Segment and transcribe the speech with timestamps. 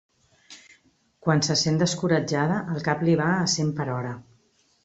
[1.27, 4.19] Quan se sent descoratjada el cap li va a cent per hora.